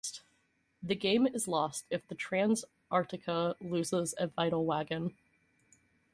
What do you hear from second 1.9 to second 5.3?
if the "Transarctica" loses a vital wagon.